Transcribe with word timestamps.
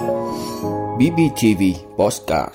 BBTV 0.00 1.62
Postcard 1.96 2.54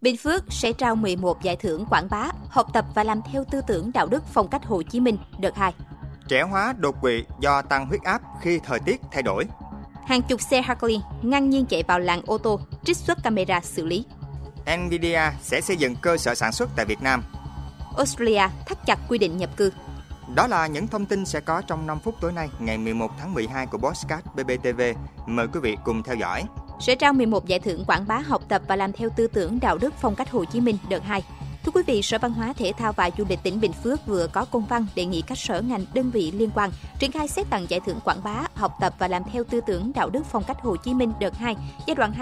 Bình 0.00 0.16
Phước 0.16 0.44
sẽ 0.50 0.72
trao 0.72 0.96
11 0.96 1.42
giải 1.42 1.56
thưởng 1.56 1.86
quảng 1.90 2.08
bá, 2.10 2.28
học 2.48 2.66
tập 2.72 2.84
và 2.94 3.04
làm 3.04 3.20
theo 3.32 3.44
tư 3.50 3.60
tưởng 3.66 3.90
đạo 3.94 4.06
đức 4.06 4.24
phong 4.32 4.48
cách 4.48 4.64
Hồ 4.64 4.82
Chí 4.82 5.00
Minh 5.00 5.18
đợt 5.38 5.56
2. 5.56 5.72
Trẻ 6.28 6.42
hóa 6.42 6.74
đột 6.78 7.00
quỵ 7.00 7.24
do 7.40 7.62
tăng 7.62 7.86
huyết 7.86 8.02
áp 8.02 8.22
khi 8.40 8.60
thời 8.64 8.78
tiết 8.80 9.00
thay 9.12 9.22
đổi. 9.22 9.44
Hàng 10.06 10.22
chục 10.22 10.40
xe 10.40 10.62
Harley 10.62 11.00
ngang 11.22 11.50
nhiên 11.50 11.66
chạy 11.66 11.82
vào 11.82 12.00
làng 12.00 12.22
ô 12.26 12.38
tô, 12.38 12.60
trích 12.84 12.96
xuất 12.96 13.18
camera 13.22 13.60
xử 13.60 13.86
lý. 13.86 14.04
Nvidia 14.76 15.22
sẽ 15.42 15.60
xây 15.60 15.76
dựng 15.76 15.96
cơ 15.96 16.16
sở 16.16 16.34
sản 16.34 16.52
xuất 16.52 16.70
tại 16.76 16.86
Việt 16.86 17.02
Nam. 17.02 17.22
Australia 17.96 18.48
thắt 18.66 18.86
chặt 18.86 18.98
quy 19.08 19.18
định 19.18 19.36
nhập 19.36 19.56
cư. 19.56 19.70
Đó 20.34 20.46
là 20.46 20.66
những 20.66 20.86
thông 20.86 21.06
tin 21.06 21.24
sẽ 21.24 21.40
có 21.40 21.62
trong 21.66 21.86
5 21.86 21.98
phút 21.98 22.14
tối 22.20 22.32
nay, 22.32 22.48
ngày 22.58 22.78
11 22.78 23.10
tháng 23.18 23.34
12 23.34 23.66
của 23.66 23.78
Bosscat 23.78 24.24
BBTV. 24.34 24.80
Mời 25.26 25.46
quý 25.52 25.60
vị 25.60 25.76
cùng 25.84 26.02
theo 26.02 26.14
dõi. 26.14 26.44
Sẽ 26.80 26.94
trao 26.94 27.12
11 27.12 27.46
giải 27.46 27.60
thưởng 27.60 27.84
quảng 27.86 28.06
bá 28.06 28.18
học 28.18 28.42
tập 28.48 28.62
và 28.68 28.76
làm 28.76 28.92
theo 28.92 29.08
tư 29.16 29.26
tưởng 29.26 29.60
đạo 29.60 29.78
đức 29.78 29.94
phong 30.00 30.14
cách 30.14 30.30
Hồ 30.30 30.44
Chí 30.44 30.60
Minh 30.60 30.76
đợt 30.88 31.04
2. 31.04 31.22
Thưa 31.64 31.72
quý 31.72 31.82
vị, 31.86 32.02
Sở 32.02 32.18
Văn 32.18 32.32
hóa 32.32 32.52
Thể 32.56 32.72
thao 32.78 32.92
và 32.92 33.10
Du 33.18 33.24
lịch 33.28 33.42
tỉnh 33.42 33.60
Bình 33.60 33.72
Phước 33.72 34.06
vừa 34.06 34.26
có 34.26 34.44
công 34.44 34.66
văn 34.66 34.86
đề 34.94 35.04
nghị 35.04 35.22
các 35.22 35.38
sở 35.38 35.60
ngành 35.60 35.84
đơn 35.94 36.10
vị 36.10 36.32
liên 36.32 36.50
quan 36.54 36.70
triển 36.98 37.12
khai 37.12 37.28
xét 37.28 37.50
tặng 37.50 37.66
giải 37.68 37.80
thưởng 37.86 38.00
quảng 38.04 38.22
bá, 38.24 38.44
học 38.54 38.76
tập 38.80 38.94
và 38.98 39.08
làm 39.08 39.22
theo 39.32 39.44
tư 39.44 39.60
tưởng 39.66 39.92
đạo 39.94 40.10
đức 40.10 40.26
phong 40.30 40.44
cách 40.44 40.56
Hồ 40.60 40.76
Chí 40.76 40.94
Minh 40.94 41.12
đợt 41.20 41.36
2 41.36 41.56
giai 41.86 41.94
đoạn 41.94 42.12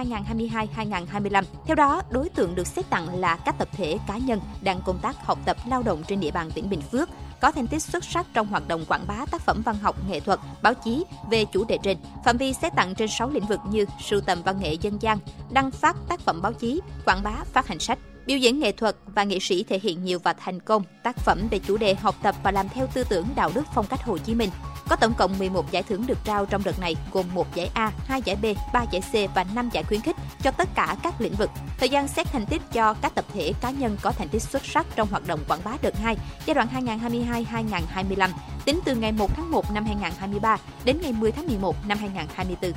2022-2025. 0.76 1.44
Theo 1.66 1.74
đó, 1.74 2.02
đối 2.10 2.28
tượng 2.28 2.54
được 2.54 2.66
xét 2.66 2.90
tặng 2.90 3.14
là 3.14 3.36
các 3.36 3.58
tập 3.58 3.68
thể 3.72 3.98
cá 4.06 4.18
nhân 4.18 4.40
đang 4.62 4.80
công 4.86 4.98
tác 4.98 5.16
học 5.26 5.38
tập 5.44 5.56
lao 5.66 5.82
động 5.82 6.02
trên 6.08 6.20
địa 6.20 6.30
bàn 6.30 6.50
tỉnh 6.54 6.70
Bình 6.70 6.82
Phước 6.92 7.08
có 7.44 7.50
thành 7.50 7.66
tích 7.66 7.82
xuất 7.82 8.04
sắc 8.04 8.26
trong 8.34 8.46
hoạt 8.46 8.68
động 8.68 8.84
quảng 8.88 9.04
bá 9.06 9.26
tác 9.30 9.40
phẩm 9.40 9.62
văn 9.64 9.76
học, 9.82 9.96
nghệ 10.08 10.20
thuật, 10.20 10.40
báo 10.62 10.74
chí 10.74 11.04
về 11.30 11.44
chủ 11.44 11.64
đề 11.64 11.78
trên. 11.82 11.98
Phạm 12.24 12.36
vi 12.36 12.52
xét 12.52 12.72
tặng 12.76 12.94
trên 12.94 13.08
6 13.08 13.30
lĩnh 13.30 13.46
vực 13.46 13.60
như 13.70 13.84
sưu 14.00 14.20
tầm 14.20 14.42
văn 14.42 14.60
nghệ 14.60 14.72
dân 14.72 15.02
gian, 15.02 15.18
đăng 15.50 15.70
phát 15.70 15.96
tác 16.08 16.20
phẩm 16.20 16.42
báo 16.42 16.52
chí, 16.52 16.80
quảng 17.04 17.22
bá 17.22 17.32
phát 17.52 17.68
hành 17.68 17.78
sách. 17.78 17.98
Biểu 18.26 18.38
diễn 18.38 18.58
nghệ 18.58 18.72
thuật 18.72 18.96
và 19.06 19.24
nghệ 19.24 19.38
sĩ 19.38 19.64
thể 19.64 19.78
hiện 19.82 20.04
nhiều 20.04 20.18
và 20.18 20.32
thành 20.32 20.60
công 20.60 20.82
tác 21.02 21.16
phẩm 21.16 21.38
về 21.50 21.58
chủ 21.58 21.76
đề 21.76 21.94
học 21.94 22.14
tập 22.22 22.34
và 22.42 22.50
làm 22.50 22.68
theo 22.68 22.86
tư 22.94 23.04
tưởng 23.08 23.26
đạo 23.36 23.50
đức 23.54 23.62
phong 23.74 23.86
cách 23.86 24.02
Hồ 24.02 24.18
Chí 24.18 24.34
Minh. 24.34 24.50
Có 24.88 24.96
tổng 24.96 25.14
cộng 25.18 25.38
11 25.38 25.70
giải 25.70 25.82
thưởng 25.82 26.06
được 26.06 26.18
trao 26.24 26.46
trong 26.46 26.64
đợt 26.64 26.80
này, 26.80 26.96
gồm 27.12 27.26
một 27.34 27.54
giải 27.54 27.70
A, 27.74 27.92
2 28.06 28.22
giải 28.24 28.36
B, 28.42 28.44
3 28.72 28.84
giải 28.90 29.02
C 29.02 29.34
và 29.34 29.44
5 29.54 29.68
giải 29.72 29.84
khuyến 29.84 30.00
khích 30.00 30.16
cho 30.42 30.50
tất 30.50 30.68
cả 30.74 30.96
các 31.02 31.20
lĩnh 31.20 31.34
vực. 31.34 31.50
Thời 31.78 31.88
gian 31.88 32.08
xét 32.08 32.26
thành 32.26 32.46
tích 32.46 32.62
cho 32.72 32.94
các 32.94 33.14
tập 33.14 33.24
thể 33.34 33.52
cá 33.60 33.70
nhân 33.70 33.96
có 34.02 34.10
thành 34.10 34.28
tích 34.28 34.42
xuất 34.42 34.64
sắc 34.64 34.86
trong 34.96 35.08
hoạt 35.08 35.26
động 35.26 35.40
quảng 35.48 35.60
bá 35.64 35.72
đợt 35.82 35.96
2 35.96 36.16
giai 36.46 36.54
đoạn 36.54 36.68
2022-2025 36.72 38.30
tính 38.64 38.80
từ 38.84 38.94
ngày 38.94 39.12
1 39.12 39.30
tháng 39.36 39.50
1 39.50 39.72
năm 39.74 39.84
2023 39.84 40.56
đến 40.84 40.98
ngày 41.02 41.12
10 41.12 41.32
tháng 41.32 41.46
11 41.46 41.76
năm 41.86 41.98
2024. 41.98 42.72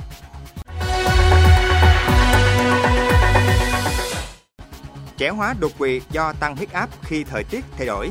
Trẻ 5.18 5.28
hóa 5.28 5.54
đột 5.60 5.72
quỵ 5.78 6.00
do 6.10 6.32
tăng 6.32 6.56
huyết 6.56 6.72
áp 6.72 6.88
khi 7.02 7.24
thời 7.24 7.44
tiết 7.44 7.64
thay 7.76 7.86
đổi. 7.86 8.10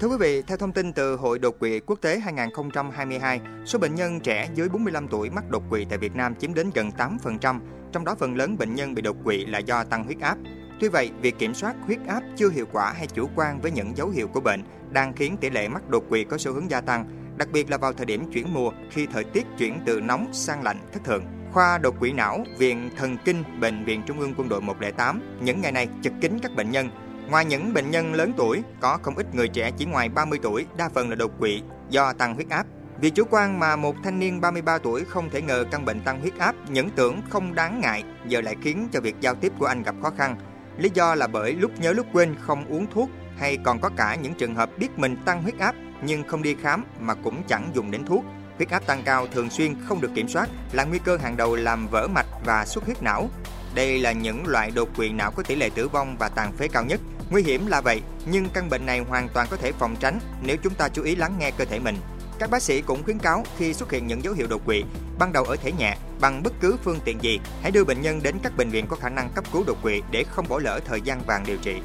Thưa 0.00 0.08
quý 0.08 0.16
vị, 0.20 0.42
theo 0.42 0.56
thông 0.56 0.72
tin 0.72 0.92
từ 0.92 1.16
Hội 1.16 1.38
đột 1.38 1.58
quỵ 1.58 1.80
quốc 1.80 1.98
tế 2.00 2.18
2022, 2.18 3.40
số 3.66 3.78
bệnh 3.78 3.94
nhân 3.94 4.20
trẻ 4.20 4.48
dưới 4.54 4.68
45 4.68 5.08
tuổi 5.08 5.30
mắc 5.30 5.44
đột 5.50 5.62
quỵ 5.70 5.84
tại 5.84 5.98
Việt 5.98 6.16
Nam 6.16 6.34
chiếm 6.34 6.54
đến 6.54 6.70
gần 6.74 6.90
8%, 6.98 7.60
trong 7.92 8.04
đó 8.04 8.14
phần 8.18 8.36
lớn 8.36 8.58
bệnh 8.58 8.74
nhân 8.74 8.94
bị 8.94 9.02
đột 9.02 9.16
quỵ 9.24 9.46
là 9.46 9.58
do 9.58 9.84
tăng 9.84 10.04
huyết 10.04 10.20
áp. 10.20 10.38
Tuy 10.80 10.88
vậy, 10.88 11.10
việc 11.22 11.38
kiểm 11.38 11.54
soát 11.54 11.74
huyết 11.86 11.98
áp 12.06 12.22
chưa 12.36 12.50
hiệu 12.50 12.66
quả 12.72 12.92
hay 12.96 13.06
chủ 13.06 13.28
quan 13.36 13.60
với 13.60 13.70
những 13.70 13.96
dấu 13.96 14.08
hiệu 14.08 14.28
của 14.28 14.40
bệnh 14.40 14.62
đang 14.90 15.12
khiến 15.12 15.36
tỷ 15.36 15.50
lệ 15.50 15.68
mắc 15.68 15.88
đột 15.88 16.04
quỵ 16.08 16.24
có 16.24 16.38
xu 16.38 16.52
hướng 16.52 16.70
gia 16.70 16.80
tăng, 16.80 17.04
đặc 17.36 17.48
biệt 17.52 17.70
là 17.70 17.76
vào 17.76 17.92
thời 17.92 18.06
điểm 18.06 18.32
chuyển 18.32 18.54
mùa 18.54 18.72
khi 18.90 19.06
thời 19.06 19.24
tiết 19.24 19.46
chuyển 19.58 19.80
từ 19.86 20.00
nóng 20.00 20.28
sang 20.32 20.62
lạnh 20.62 20.78
thất 20.92 21.04
thường. 21.04 21.39
Khoa 21.52 21.78
đột 21.78 22.00
quỵ 22.00 22.12
não, 22.12 22.44
Viện 22.58 22.90
Thần 22.96 23.16
Kinh, 23.24 23.44
Bệnh 23.60 23.84
viện 23.84 24.02
Trung 24.06 24.20
ương 24.20 24.34
Quân 24.36 24.48
đội 24.48 24.60
108 24.60 25.38
những 25.40 25.60
ngày 25.60 25.72
này 25.72 25.88
chật 26.02 26.12
kín 26.20 26.38
các 26.42 26.54
bệnh 26.56 26.70
nhân. 26.70 26.90
Ngoài 27.30 27.44
những 27.44 27.74
bệnh 27.74 27.90
nhân 27.90 28.14
lớn 28.14 28.32
tuổi, 28.36 28.62
có 28.80 28.98
không 29.02 29.16
ít 29.16 29.34
người 29.34 29.48
trẻ 29.48 29.70
chỉ 29.76 29.84
ngoài 29.84 30.08
30 30.08 30.38
tuổi, 30.42 30.66
đa 30.76 30.88
phần 30.88 31.10
là 31.10 31.16
đột 31.16 31.38
quỵ 31.38 31.62
do 31.90 32.12
tăng 32.12 32.34
huyết 32.34 32.48
áp. 32.48 32.66
Vì 33.00 33.10
chủ 33.10 33.24
quan 33.30 33.58
mà 33.58 33.76
một 33.76 33.96
thanh 34.04 34.18
niên 34.18 34.40
33 34.40 34.78
tuổi 34.78 35.04
không 35.04 35.30
thể 35.30 35.42
ngờ 35.42 35.64
căn 35.70 35.84
bệnh 35.84 36.00
tăng 36.00 36.20
huyết 36.20 36.38
áp, 36.38 36.54
những 36.68 36.90
tưởng 36.90 37.20
không 37.30 37.54
đáng 37.54 37.80
ngại, 37.80 38.04
giờ 38.28 38.40
lại 38.40 38.56
khiến 38.62 38.88
cho 38.92 39.00
việc 39.00 39.14
giao 39.20 39.34
tiếp 39.34 39.52
của 39.58 39.66
anh 39.66 39.82
gặp 39.82 39.94
khó 40.02 40.10
khăn. 40.10 40.36
Lý 40.78 40.90
do 40.94 41.14
là 41.14 41.26
bởi 41.26 41.52
lúc 41.52 41.70
nhớ 41.80 41.92
lúc 41.92 42.06
quên 42.12 42.34
không 42.40 42.64
uống 42.64 42.86
thuốc 42.94 43.10
hay 43.38 43.58
còn 43.64 43.80
có 43.80 43.90
cả 43.96 44.14
những 44.14 44.34
trường 44.34 44.54
hợp 44.54 44.70
biết 44.78 44.98
mình 44.98 45.16
tăng 45.24 45.42
huyết 45.42 45.58
áp 45.58 45.74
nhưng 46.02 46.24
không 46.24 46.42
đi 46.42 46.54
khám 46.62 46.84
mà 47.00 47.14
cũng 47.14 47.42
chẳng 47.48 47.70
dùng 47.74 47.90
đến 47.90 48.04
thuốc 48.04 48.24
Huyết 48.60 48.70
áp 48.70 48.86
tăng 48.86 49.02
cao 49.02 49.26
thường 49.26 49.50
xuyên 49.50 49.74
không 49.88 50.00
được 50.00 50.10
kiểm 50.14 50.28
soát 50.28 50.48
là 50.72 50.84
nguy 50.84 50.98
cơ 51.04 51.16
hàng 51.16 51.36
đầu 51.36 51.56
làm 51.56 51.88
vỡ 51.88 52.08
mạch 52.14 52.26
và 52.44 52.64
xuất 52.66 52.84
huyết 52.84 53.02
não. 53.02 53.30
Đây 53.74 53.98
là 53.98 54.12
những 54.12 54.46
loại 54.46 54.70
đột 54.70 54.88
quỵ 54.96 55.08
não 55.08 55.30
có 55.30 55.42
tỷ 55.42 55.54
lệ 55.54 55.70
tử 55.74 55.88
vong 55.88 56.16
và 56.18 56.28
tàn 56.28 56.52
phế 56.52 56.68
cao 56.68 56.84
nhất. 56.84 57.00
Nguy 57.30 57.42
hiểm 57.42 57.66
là 57.66 57.80
vậy, 57.80 58.02
nhưng 58.26 58.48
căn 58.54 58.70
bệnh 58.70 58.86
này 58.86 58.98
hoàn 58.98 59.28
toàn 59.28 59.46
có 59.50 59.56
thể 59.56 59.72
phòng 59.72 59.96
tránh 60.00 60.20
nếu 60.42 60.56
chúng 60.62 60.74
ta 60.74 60.88
chú 60.88 61.02
ý 61.02 61.16
lắng 61.16 61.34
nghe 61.38 61.50
cơ 61.50 61.64
thể 61.64 61.78
mình. 61.78 61.96
Các 62.38 62.50
bác 62.50 62.62
sĩ 62.62 62.82
cũng 62.82 63.02
khuyến 63.04 63.18
cáo 63.18 63.44
khi 63.58 63.74
xuất 63.74 63.92
hiện 63.92 64.06
những 64.06 64.24
dấu 64.24 64.34
hiệu 64.34 64.46
đột 64.50 64.66
quỵ, 64.66 64.84
ban 65.18 65.32
đầu 65.32 65.44
ở 65.44 65.56
thể 65.56 65.72
nhẹ, 65.72 65.96
bằng 66.20 66.42
bất 66.42 66.52
cứ 66.60 66.76
phương 66.84 67.00
tiện 67.04 67.22
gì, 67.22 67.40
hãy 67.62 67.70
đưa 67.70 67.84
bệnh 67.84 68.02
nhân 68.02 68.20
đến 68.22 68.36
các 68.42 68.56
bệnh 68.56 68.70
viện 68.70 68.86
có 68.88 68.96
khả 68.96 69.08
năng 69.08 69.30
cấp 69.34 69.44
cứu 69.52 69.64
đột 69.66 69.82
quỵ 69.82 70.02
để 70.10 70.24
không 70.24 70.48
bỏ 70.48 70.58
lỡ 70.58 70.80
thời 70.84 71.00
gian 71.00 71.20
vàng 71.26 71.44
điều 71.46 71.56
trị. 71.56 71.76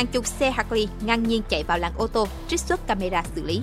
Hàng 0.00 0.06
chục 0.06 0.26
xe 0.26 0.50
Harley 0.50 0.88
ngang 1.04 1.22
nhiên 1.22 1.42
chạy 1.48 1.64
vào 1.64 1.78
làn 1.78 1.92
ô 1.96 2.06
tô, 2.06 2.26
trích 2.48 2.60
xuất 2.60 2.86
camera 2.86 3.22
xử 3.34 3.42
lý. 3.42 3.60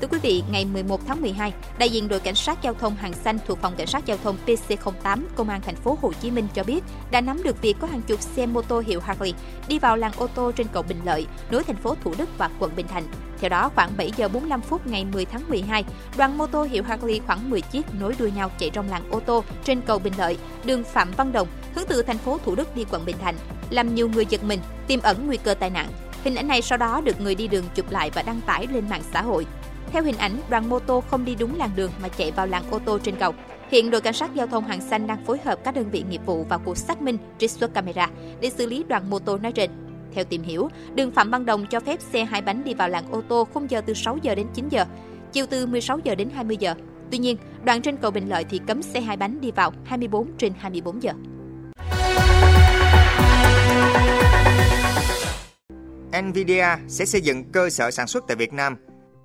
Thưa 0.00 0.06
quý 0.10 0.18
vị, 0.22 0.42
ngày 0.50 0.64
11 0.64 1.00
tháng 1.06 1.20
12, 1.20 1.52
đại 1.78 1.90
diện 1.90 2.08
đội 2.08 2.20
cảnh 2.20 2.34
sát 2.34 2.62
giao 2.62 2.74
thông 2.74 2.96
hàng 2.96 3.12
xanh 3.12 3.38
thuộc 3.46 3.58
phòng 3.62 3.74
cảnh 3.76 3.86
sát 3.86 4.06
giao 4.06 4.18
thông 4.24 4.36
PC08 4.46 5.18
công 5.36 5.48
an 5.48 5.60
thành 5.60 5.76
phố 5.76 5.98
Hồ 6.02 6.12
Chí 6.20 6.30
Minh 6.30 6.48
cho 6.54 6.64
biết 6.64 6.84
đã 7.10 7.20
nắm 7.20 7.42
được 7.42 7.62
việc 7.62 7.76
có 7.80 7.86
hàng 7.86 8.02
chục 8.02 8.22
xe 8.22 8.46
mô 8.46 8.62
tô 8.62 8.82
hiệu 8.86 9.00
Harley 9.00 9.34
đi 9.68 9.78
vào 9.78 9.96
làn 9.96 10.12
ô 10.16 10.26
tô 10.26 10.52
trên 10.52 10.66
cầu 10.72 10.82
Bình 10.82 10.98
Lợi, 11.04 11.26
nối 11.50 11.64
thành 11.64 11.76
phố 11.76 11.94
Thủ 12.04 12.14
Đức 12.18 12.28
và 12.38 12.50
quận 12.58 12.76
Bình 12.76 12.88
Thạnh. 12.88 13.04
Theo 13.40 13.48
đó, 13.48 13.70
khoảng 13.74 13.90
7 13.96 14.12
giờ 14.16 14.28
45 14.28 14.60
phút 14.60 14.86
ngày 14.86 15.04
10 15.04 15.24
tháng 15.24 15.48
12, 15.48 15.84
đoàn 16.16 16.38
mô 16.38 16.46
tô 16.46 16.64
hiệu 16.64 16.82
Harley 16.82 17.20
khoảng 17.26 17.50
10 17.50 17.60
chiếc 17.60 17.94
nối 18.00 18.14
đuôi 18.18 18.30
nhau 18.30 18.50
chạy 18.58 18.70
trong 18.70 18.90
làn 18.90 19.10
ô 19.10 19.20
tô 19.20 19.44
trên 19.64 19.80
cầu 19.80 19.98
Bình 19.98 20.14
Lợi, 20.18 20.38
đường 20.64 20.84
Phạm 20.84 21.10
Văn 21.16 21.32
Đồng, 21.32 21.48
hướng 21.74 21.84
từ 21.88 22.02
thành 22.02 22.18
phố 22.18 22.38
Thủ 22.44 22.54
Đức 22.54 22.76
đi 22.76 22.84
quận 22.90 23.04
Bình 23.04 23.16
Thạnh, 23.20 23.34
làm 23.70 23.94
nhiều 23.94 24.08
người 24.08 24.26
giật 24.28 24.44
mình, 24.44 24.60
tiềm 24.86 25.00
ẩn 25.02 25.26
nguy 25.26 25.36
cơ 25.36 25.54
tai 25.54 25.70
nạn. 25.70 25.88
Hình 26.24 26.34
ảnh 26.34 26.48
này 26.48 26.62
sau 26.62 26.78
đó 26.78 27.00
được 27.04 27.20
người 27.20 27.34
đi 27.34 27.48
đường 27.48 27.64
chụp 27.74 27.90
lại 27.90 28.10
và 28.14 28.22
đăng 28.22 28.40
tải 28.40 28.66
lên 28.66 28.84
mạng 28.90 29.02
xã 29.12 29.22
hội. 29.22 29.46
Theo 29.92 30.02
hình 30.02 30.16
ảnh, 30.16 30.36
đoàn 30.50 30.68
mô 30.68 30.78
tô 30.78 31.00
không 31.00 31.24
đi 31.24 31.34
đúng 31.34 31.58
làn 31.58 31.70
đường 31.76 31.90
mà 32.02 32.08
chạy 32.08 32.30
vào 32.30 32.46
làn 32.46 32.62
ô 32.70 32.78
tô 32.78 32.98
trên 32.98 33.16
cầu. 33.16 33.34
Hiện 33.70 33.90
đội 33.90 34.00
cảnh 34.00 34.14
sát 34.14 34.34
giao 34.34 34.46
thông 34.46 34.64
hàng 34.64 34.80
xanh 34.80 35.06
đang 35.06 35.24
phối 35.24 35.38
hợp 35.44 35.58
các 35.64 35.74
đơn 35.74 35.90
vị 35.90 36.04
nghiệp 36.10 36.20
vụ 36.26 36.44
vào 36.44 36.58
cuộc 36.64 36.76
xác 36.76 37.02
minh, 37.02 37.18
trích 37.38 37.50
xuất 37.50 37.74
camera 37.74 38.08
để 38.40 38.50
xử 38.50 38.66
lý 38.66 38.84
đoàn 38.88 39.10
mô 39.10 39.18
tô 39.18 39.38
nói 39.38 39.52
trên. 39.52 39.70
Theo 40.14 40.24
tìm 40.24 40.42
hiểu, 40.42 40.68
đường 40.94 41.10
Phạm 41.10 41.30
Văn 41.30 41.46
Đồng 41.46 41.66
cho 41.66 41.80
phép 41.80 42.00
xe 42.00 42.24
hai 42.24 42.42
bánh 42.42 42.64
đi 42.64 42.74
vào 42.74 42.88
làn 42.88 43.04
ô 43.10 43.22
tô 43.28 43.48
khung 43.54 43.70
giờ 43.70 43.80
từ 43.86 43.94
6 43.94 44.18
giờ 44.22 44.34
đến 44.34 44.46
9 44.54 44.68
giờ, 44.68 44.84
chiều 45.32 45.46
từ 45.50 45.66
16 45.66 45.98
giờ 46.04 46.14
đến 46.14 46.30
20 46.34 46.56
giờ. 46.60 46.74
Tuy 47.10 47.18
nhiên, 47.18 47.36
đoạn 47.64 47.82
trên 47.82 47.96
cầu 47.96 48.10
Bình 48.10 48.28
Lợi 48.28 48.44
thì 48.44 48.60
cấm 48.66 48.82
xe 48.82 49.00
hai 49.00 49.16
bánh 49.16 49.40
đi 49.40 49.50
vào 49.50 49.72
24 49.84 50.28
trên 50.38 50.52
24 50.58 51.02
giờ. 51.02 51.12
Nvidia 56.22 56.66
sẽ 56.88 57.04
xây 57.04 57.20
dựng 57.20 57.44
cơ 57.52 57.70
sở 57.70 57.90
sản 57.90 58.06
xuất 58.06 58.24
tại 58.28 58.36
Việt 58.36 58.52
Nam. 58.52 58.76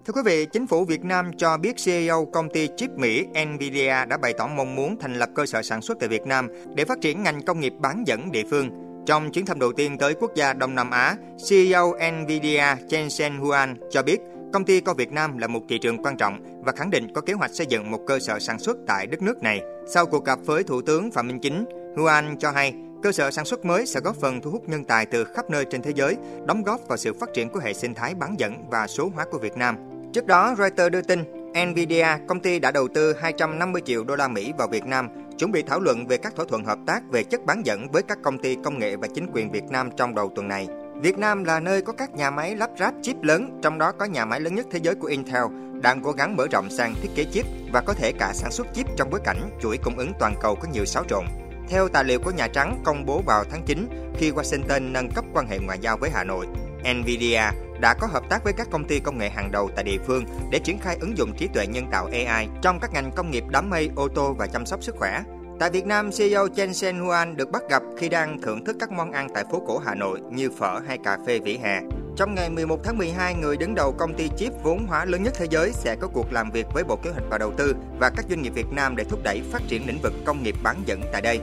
Thưa 0.05 0.13
quý 0.13 0.21
vị, 0.25 0.45
chính 0.45 0.67
phủ 0.67 0.85
Việt 0.85 1.03
Nam 1.03 1.31
cho 1.37 1.57
biết 1.57 1.75
CEO 1.85 2.25
công 2.33 2.49
ty 2.53 2.69
chip 2.77 2.89
Mỹ 2.97 3.25
Nvidia 3.45 4.05
đã 4.07 4.17
bày 4.21 4.33
tỏ 4.37 4.47
mong 4.47 4.75
muốn 4.75 4.99
thành 4.99 5.15
lập 5.15 5.29
cơ 5.35 5.45
sở 5.45 5.61
sản 5.61 5.81
xuất 5.81 5.97
tại 5.99 6.09
Việt 6.09 6.25
Nam 6.25 6.47
để 6.75 6.85
phát 6.85 7.01
triển 7.01 7.23
ngành 7.23 7.41
công 7.41 7.59
nghiệp 7.59 7.73
bán 7.79 8.03
dẫn 8.07 8.31
địa 8.31 8.43
phương. 8.49 8.69
Trong 9.05 9.31
chuyến 9.31 9.45
thăm 9.45 9.59
đầu 9.59 9.73
tiên 9.73 9.97
tới 9.97 10.13
quốc 10.13 10.31
gia 10.35 10.53
Đông 10.53 10.75
Nam 10.75 10.89
Á, 10.89 11.15
CEO 11.49 11.93
Nvidia 12.11 12.75
Jensen 12.89 13.39
Huang 13.39 13.75
cho 13.91 14.03
biết 14.03 14.19
công 14.53 14.65
ty 14.65 14.79
coi 14.79 14.95
Việt 14.95 15.11
Nam 15.11 15.37
là 15.37 15.47
một 15.47 15.61
thị 15.69 15.77
trường 15.77 16.03
quan 16.03 16.17
trọng 16.17 16.61
và 16.65 16.71
khẳng 16.71 16.89
định 16.89 17.13
có 17.13 17.21
kế 17.21 17.33
hoạch 17.33 17.51
xây 17.53 17.67
dựng 17.67 17.91
một 17.91 17.99
cơ 18.07 18.19
sở 18.19 18.39
sản 18.39 18.59
xuất 18.59 18.77
tại 18.87 19.07
đất 19.07 19.21
nước 19.21 19.43
này. 19.43 19.61
Sau 19.87 20.05
cuộc 20.05 20.25
gặp 20.25 20.39
với 20.45 20.63
Thủ 20.63 20.81
tướng 20.81 21.11
Phạm 21.11 21.27
Minh 21.27 21.39
Chính, 21.39 21.65
Huang 21.95 22.37
cho 22.39 22.51
hay 22.51 22.73
Cơ 23.03 23.11
sở 23.11 23.31
sản 23.31 23.45
xuất 23.45 23.65
mới 23.65 23.85
sẽ 23.85 23.99
góp 23.99 24.15
phần 24.15 24.41
thu 24.41 24.51
hút 24.51 24.69
nhân 24.69 24.83
tài 24.83 25.05
từ 25.05 25.23
khắp 25.23 25.49
nơi 25.49 25.65
trên 25.65 25.81
thế 25.81 25.91
giới, 25.95 26.17
đóng 26.45 26.63
góp 26.63 26.79
vào 26.87 26.97
sự 26.97 27.13
phát 27.13 27.33
triển 27.33 27.49
của 27.49 27.59
hệ 27.59 27.73
sinh 27.73 27.93
thái 27.93 28.15
bán 28.15 28.35
dẫn 28.39 28.65
và 28.69 28.87
số 28.87 29.11
hóa 29.15 29.25
của 29.31 29.37
Việt 29.37 29.57
Nam. 29.57 29.77
Trước 30.13 30.25
đó, 30.25 30.55
Reuters 30.57 30.91
đưa 30.91 31.01
tin, 31.01 31.23
Nvidia, 31.67 32.07
công 32.27 32.39
ty 32.39 32.59
đã 32.59 32.71
đầu 32.71 32.87
tư 32.87 33.13
250 33.13 33.81
triệu 33.85 34.03
đô 34.03 34.15
la 34.15 34.27
Mỹ 34.27 34.53
vào 34.57 34.67
Việt 34.67 34.85
Nam, 34.85 35.09
chuẩn 35.37 35.51
bị 35.51 35.63
thảo 35.67 35.79
luận 35.79 36.07
về 36.07 36.17
các 36.17 36.35
thỏa 36.35 36.45
thuận 36.49 36.65
hợp 36.65 36.77
tác 36.85 37.01
về 37.11 37.23
chất 37.23 37.45
bán 37.45 37.65
dẫn 37.65 37.91
với 37.91 38.03
các 38.03 38.17
công 38.23 38.37
ty 38.37 38.57
công 38.63 38.79
nghệ 38.79 38.95
và 38.95 39.07
chính 39.15 39.27
quyền 39.33 39.51
Việt 39.51 39.65
Nam 39.69 39.89
trong 39.97 40.15
đầu 40.15 40.31
tuần 40.35 40.47
này. 40.47 40.67
Việt 41.01 41.17
Nam 41.17 41.43
là 41.43 41.59
nơi 41.59 41.81
có 41.81 41.93
các 41.93 42.15
nhà 42.15 42.31
máy 42.31 42.55
lắp 42.55 42.69
ráp 42.79 42.93
chip 43.01 43.23
lớn, 43.23 43.59
trong 43.61 43.77
đó 43.77 43.91
có 43.91 44.05
nhà 44.05 44.25
máy 44.25 44.39
lớn 44.39 44.55
nhất 44.55 44.65
thế 44.71 44.79
giới 44.83 44.95
của 44.95 45.07
Intel, 45.07 45.43
đang 45.81 46.03
cố 46.03 46.11
gắng 46.11 46.35
mở 46.35 46.47
rộng 46.51 46.69
sang 46.69 46.95
thiết 47.01 47.09
kế 47.15 47.25
chip 47.31 47.45
và 47.73 47.81
có 47.81 47.93
thể 47.93 48.11
cả 48.11 48.31
sản 48.33 48.51
xuất 48.51 48.67
chip 48.73 48.87
trong 48.97 49.09
bối 49.09 49.19
cảnh 49.23 49.49
chuỗi 49.61 49.77
cung 49.77 49.97
ứng 49.97 50.11
toàn 50.19 50.35
cầu 50.41 50.55
có 50.55 50.67
nhiều 50.73 50.85
xáo 50.85 51.03
trộn. 51.09 51.25
Theo 51.69 51.87
tài 51.87 52.03
liệu 52.03 52.19
của 52.19 52.31
Nhà 52.31 52.47
Trắng 52.47 52.81
công 52.83 53.05
bố 53.05 53.21
vào 53.25 53.43
tháng 53.51 53.63
9 53.65 53.89
khi 54.17 54.31
Washington 54.31 54.91
nâng 54.91 55.11
cấp 55.11 55.25
quan 55.33 55.47
hệ 55.47 55.59
ngoại 55.59 55.79
giao 55.81 55.97
với 55.97 56.09
Hà 56.09 56.23
Nội, 56.23 56.47
Nvidia 56.93 57.41
đã 57.79 57.93
có 57.93 58.07
hợp 58.07 58.23
tác 58.29 58.43
với 58.43 58.53
các 58.53 58.67
công 58.71 58.87
ty 58.87 58.99
công 58.99 59.17
nghệ 59.17 59.29
hàng 59.29 59.51
đầu 59.51 59.69
tại 59.75 59.83
địa 59.83 59.97
phương 60.07 60.25
để 60.51 60.59
triển 60.59 60.79
khai 60.79 60.97
ứng 61.01 61.17
dụng 61.17 61.33
trí 61.37 61.47
tuệ 61.47 61.67
nhân 61.67 61.85
tạo 61.91 62.09
AI 62.11 62.47
trong 62.61 62.79
các 62.79 62.93
ngành 62.93 63.11
công 63.15 63.31
nghiệp 63.31 63.43
đám 63.49 63.69
mây, 63.69 63.89
ô 63.95 64.07
tô 64.07 64.35
và 64.37 64.47
chăm 64.47 64.65
sóc 64.65 64.83
sức 64.83 64.95
khỏe. 64.95 65.23
Tại 65.59 65.69
Việt 65.69 65.85
Nam, 65.85 66.09
CEO 66.17 66.47
Chen 66.47 66.73
Sen 66.73 66.99
Huan 66.99 67.37
được 67.37 67.51
bắt 67.51 67.63
gặp 67.69 67.83
khi 67.97 68.09
đang 68.09 68.41
thưởng 68.41 68.65
thức 68.65 68.75
các 68.79 68.91
món 68.91 69.11
ăn 69.11 69.27
tại 69.33 69.43
phố 69.51 69.63
cổ 69.67 69.77
Hà 69.77 69.95
Nội 69.95 70.19
như 70.31 70.49
phở 70.49 70.79
hay 70.87 70.97
cà 70.97 71.17
phê 71.27 71.39
vỉa 71.39 71.57
hè. 71.63 71.81
Trong 72.15 72.35
ngày 72.35 72.49
11 72.49 72.79
tháng 72.83 72.97
12, 72.97 73.35
người 73.35 73.57
đứng 73.57 73.75
đầu 73.75 73.91
công 73.91 74.13
ty 74.13 74.29
chip 74.37 74.53
vốn 74.63 74.87
hóa 74.87 75.05
lớn 75.05 75.23
nhất 75.23 75.33
thế 75.37 75.45
giới 75.51 75.71
sẽ 75.73 75.95
có 75.95 76.07
cuộc 76.07 76.33
làm 76.33 76.51
việc 76.51 76.65
với 76.73 76.83
Bộ 76.83 76.95
Kế 76.95 77.09
hoạch 77.09 77.23
và 77.29 77.37
Đầu 77.37 77.51
tư 77.57 77.75
và 77.99 78.09
các 78.09 78.25
doanh 78.29 78.41
nghiệp 78.41 78.53
Việt 78.55 78.71
Nam 78.71 78.95
để 78.95 79.03
thúc 79.03 79.19
đẩy 79.23 79.41
phát 79.51 79.61
triển 79.67 79.87
lĩnh 79.87 79.99
vực 80.03 80.13
công 80.25 80.43
nghiệp 80.43 80.55
bán 80.63 80.83
dẫn 80.85 81.01
tại 81.11 81.21
đây. 81.21 81.39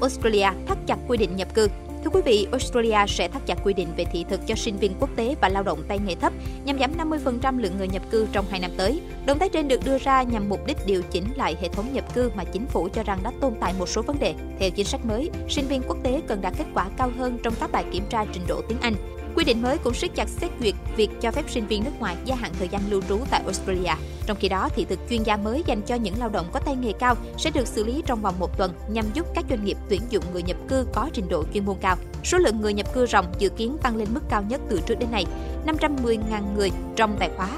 Australia 0.00 0.48
thắt 0.66 0.78
chặt 0.86 0.96
quy 1.08 1.16
định 1.16 1.36
nhập 1.36 1.54
cư 1.54 1.68
Thưa 2.06 2.10
quý 2.10 2.22
vị, 2.24 2.46
Australia 2.52 2.98
sẽ 3.08 3.28
thắt 3.28 3.46
chặt 3.46 3.58
quy 3.64 3.74
định 3.74 3.88
về 3.96 4.04
thị 4.04 4.24
thực 4.28 4.46
cho 4.46 4.54
sinh 4.54 4.76
viên 4.76 4.92
quốc 5.00 5.10
tế 5.16 5.34
và 5.40 5.48
lao 5.48 5.62
động 5.62 5.82
tay 5.88 5.98
nghề 5.98 6.14
thấp 6.14 6.32
nhằm 6.64 6.78
giảm 6.78 6.92
50% 7.10 7.58
lượng 7.58 7.72
người 7.78 7.88
nhập 7.88 8.02
cư 8.10 8.26
trong 8.32 8.44
2 8.50 8.60
năm 8.60 8.70
tới. 8.76 9.00
Động 9.26 9.38
thái 9.38 9.48
trên 9.48 9.68
được 9.68 9.80
đưa 9.84 9.98
ra 9.98 10.22
nhằm 10.22 10.48
mục 10.48 10.66
đích 10.66 10.76
điều 10.86 11.02
chỉnh 11.02 11.24
lại 11.36 11.56
hệ 11.60 11.68
thống 11.68 11.92
nhập 11.92 12.14
cư 12.14 12.30
mà 12.36 12.44
chính 12.44 12.66
phủ 12.66 12.88
cho 12.94 13.02
rằng 13.02 13.18
đã 13.22 13.32
tồn 13.40 13.54
tại 13.60 13.74
một 13.78 13.88
số 13.88 14.02
vấn 14.02 14.18
đề. 14.18 14.34
Theo 14.58 14.70
chính 14.70 14.86
sách 14.86 15.04
mới, 15.04 15.30
sinh 15.48 15.66
viên 15.66 15.82
quốc 15.88 15.96
tế 16.02 16.20
cần 16.26 16.40
đạt 16.40 16.54
kết 16.58 16.66
quả 16.74 16.86
cao 16.98 17.10
hơn 17.18 17.38
trong 17.42 17.54
các 17.60 17.72
bài 17.72 17.84
kiểm 17.92 18.04
tra 18.10 18.24
trình 18.32 18.42
độ 18.48 18.62
tiếng 18.68 18.78
Anh. 18.80 19.15
Quy 19.36 19.44
định 19.44 19.62
mới 19.62 19.78
cũng 19.78 19.94
siết 19.94 20.14
chặt 20.14 20.28
xét 20.28 20.50
duyệt 20.60 20.74
việc 20.96 21.10
cho 21.20 21.30
phép 21.30 21.44
sinh 21.48 21.66
viên 21.66 21.84
nước 21.84 21.90
ngoài 21.98 22.16
gia 22.24 22.34
hạn 22.34 22.52
thời 22.58 22.68
gian 22.68 22.82
lưu 22.90 23.02
trú 23.08 23.18
tại 23.30 23.42
Australia. 23.44 23.92
Trong 24.26 24.36
khi 24.40 24.48
đó, 24.48 24.68
thị 24.76 24.84
thực 24.88 24.98
chuyên 25.10 25.22
gia 25.22 25.36
mới 25.36 25.62
dành 25.66 25.82
cho 25.82 25.94
những 25.94 26.14
lao 26.18 26.28
động 26.28 26.46
có 26.52 26.60
tay 26.60 26.76
nghề 26.76 26.92
cao 26.92 27.14
sẽ 27.38 27.50
được 27.50 27.66
xử 27.66 27.84
lý 27.84 28.02
trong 28.06 28.22
vòng 28.22 28.34
một 28.38 28.58
tuần 28.58 28.72
nhằm 28.88 29.04
giúp 29.14 29.26
các 29.34 29.44
doanh 29.50 29.64
nghiệp 29.64 29.76
tuyển 29.88 30.00
dụng 30.10 30.24
người 30.32 30.42
nhập 30.42 30.56
cư 30.68 30.86
có 30.92 31.10
trình 31.12 31.28
độ 31.28 31.44
chuyên 31.54 31.64
môn 31.64 31.76
cao. 31.80 31.96
Số 32.24 32.38
lượng 32.38 32.60
người 32.60 32.72
nhập 32.72 32.94
cư 32.94 33.06
ròng 33.06 33.26
dự 33.38 33.48
kiến 33.48 33.76
tăng 33.82 33.96
lên 33.96 34.08
mức 34.14 34.20
cao 34.30 34.42
nhất 34.42 34.60
từ 34.68 34.80
trước 34.86 34.98
đến 34.98 35.10
nay, 35.10 35.24
510.000 35.66 36.54
người 36.56 36.70
trong 36.96 37.16
tài 37.18 37.30
khóa 37.36 37.48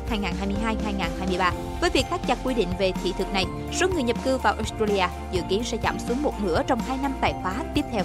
2022-2023. 1.30 1.52
Với 1.80 1.90
việc 1.90 2.04
thắt 2.10 2.20
chặt 2.26 2.38
quy 2.44 2.54
định 2.54 2.68
về 2.78 2.92
thị 3.02 3.12
thực 3.18 3.32
này, 3.32 3.44
số 3.72 3.88
người 3.88 4.02
nhập 4.02 4.16
cư 4.24 4.36
vào 4.38 4.54
Australia 4.54 5.06
dự 5.32 5.40
kiến 5.50 5.64
sẽ 5.64 5.78
giảm 5.82 5.98
xuống 6.08 6.22
một 6.22 6.34
nửa 6.42 6.62
trong 6.66 6.80
hai 6.80 6.98
năm 7.02 7.12
tài 7.20 7.34
khóa 7.42 7.54
tiếp 7.74 7.84
theo. 7.92 8.04